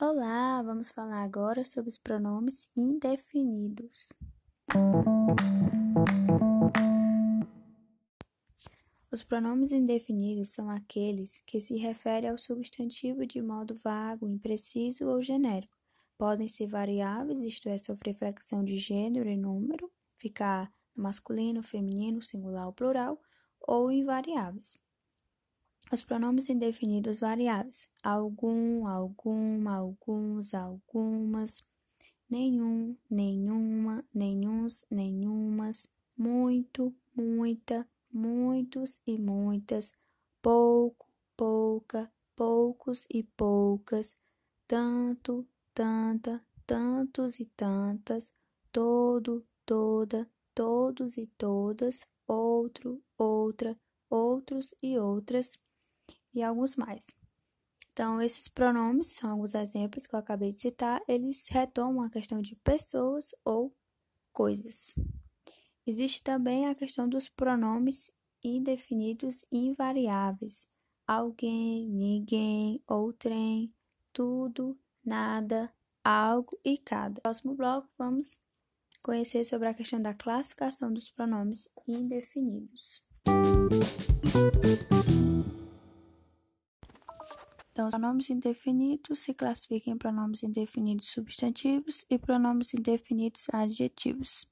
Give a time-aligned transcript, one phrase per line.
[0.00, 4.08] Olá, vamos falar agora sobre os pronomes indefinidos.
[9.10, 15.22] Os pronomes indefinidos são aqueles que se referem ao substantivo de modo vago, impreciso ou
[15.22, 15.76] genérico.
[16.16, 22.66] Podem ser variáveis, isto é, sofrer flexão de gênero e número, ficar masculino, feminino, singular
[22.66, 23.20] ou plural,
[23.68, 24.78] ou invariáveis.
[25.92, 31.62] Os pronomes indefinidos variáveis: algum, alguma, alguns, algumas,
[32.30, 39.92] nenhum, nenhuma, nenhuns, nenhumas, muito, muita, muitos e muitas,
[40.40, 44.16] pouco, pouca, poucos e poucas,
[44.66, 48.32] tanto, tanta, tantos e tantas,
[48.72, 53.76] todo, toda, todos e todas, outro, outra,
[54.08, 55.58] outros e outras,
[56.32, 57.06] e alguns mais.
[57.90, 62.40] Então, esses pronomes são alguns exemplos que eu acabei de citar, eles retomam a questão
[62.40, 63.74] de pessoas ou
[64.32, 64.94] coisas.
[65.84, 68.12] Existe também a questão dos pronomes
[68.44, 70.68] indefinidos invariáveis:
[71.06, 73.74] alguém, ninguém, outrem,
[74.12, 75.72] tudo, nada,
[76.04, 77.14] algo e cada.
[77.14, 78.38] No próximo bloco, vamos
[79.02, 83.02] conhecer sobre a questão da classificação dos pronomes indefinidos.
[87.72, 94.46] Então, pronomes indefinidos se classificam em pronomes indefinidos substantivos e pronomes indefinidos adjetivos.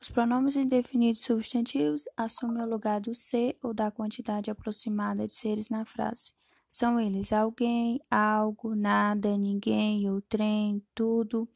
[0.00, 5.68] Os pronomes indefinidos substantivos assumem o lugar do ser ou da quantidade aproximada de seres
[5.68, 6.32] na frase.
[6.68, 11.48] São eles alguém, algo, nada, ninguém, outrem, tudo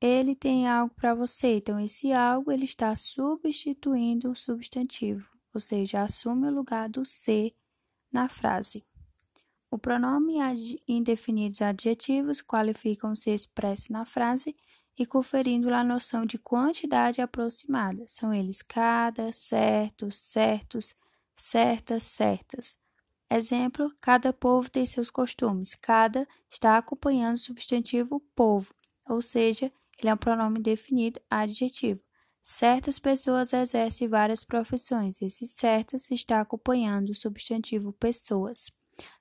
[0.00, 1.56] ele tem algo para você.
[1.56, 7.54] Então, esse algo ele está substituindo o substantivo, ou seja, assume o lugar do ser
[8.12, 8.84] na frase.
[9.70, 14.54] O pronome ad indefinidos adjetivos qualificam o ser expresso na frase
[14.98, 18.04] e conferindo a noção de quantidade aproximada.
[18.06, 20.94] São eles cada, certo, certos,
[21.34, 22.78] certas, certas.
[23.30, 25.74] Exemplo: cada povo tem seus costumes.
[25.74, 28.72] Cada está acompanhando o substantivo povo,
[29.08, 32.00] ou seja, ele é um pronome definido adjetivo.
[32.40, 35.20] Certas pessoas exercem várias profissões.
[35.20, 38.70] Esse certas está acompanhando o substantivo pessoas.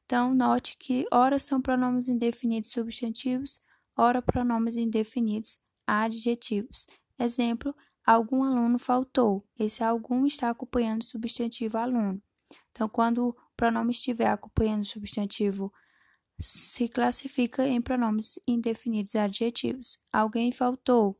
[0.05, 3.59] Então, note que ora são pronomes indefinidos substantivos,
[3.97, 6.85] ora pronomes indefinidos adjetivos.
[7.17, 7.75] Exemplo:
[8.05, 9.43] algum aluno faltou.
[9.57, 12.21] Esse algum está acompanhando o substantivo aluno.
[12.71, 15.73] Então, quando o pronome estiver acompanhando o substantivo
[16.39, 19.99] se classifica em pronomes indefinidos adjetivos.
[20.11, 21.19] Alguém faltou.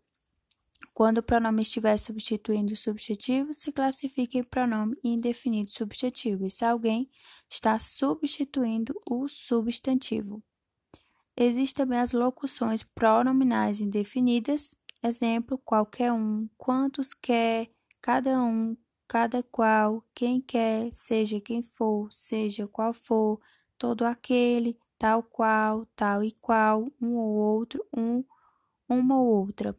[0.93, 6.45] Quando o pronome estiver substituindo o substantivo, se classifica em pronome indefinido substantivo.
[6.45, 7.09] E se alguém
[7.49, 10.41] está substituindo o substantivo.
[11.37, 17.69] Existem também as locuções pronominais indefinidas, exemplo, qualquer um, quantos quer,
[18.01, 23.39] cada um, cada qual, quem quer, seja quem for, seja qual for,
[23.77, 28.23] todo aquele, tal qual, tal e qual, um ou outro, um,
[28.89, 29.77] uma ou outra.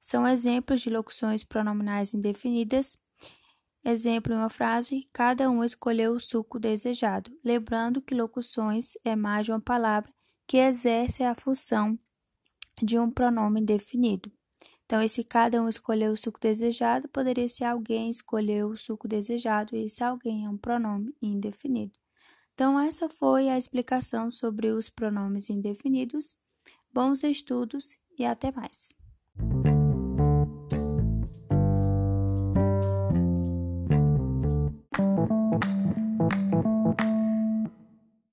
[0.00, 2.96] São exemplos de locuções pronominais indefinidas.
[3.84, 7.30] Exemplo em uma frase: cada um escolheu o suco desejado.
[7.44, 10.10] Lembrando que locuções é mais de uma palavra
[10.46, 11.98] que exerce a função
[12.82, 14.32] de um pronome indefinido.
[14.86, 19.76] Então, esse cada um escolheu o suco desejado poderia ser alguém escolheu o suco desejado,
[19.76, 21.99] e esse alguém é um pronome indefinido.
[22.60, 26.36] Então, essa foi a explicação sobre os pronomes indefinidos.
[26.92, 28.94] Bons estudos e até mais!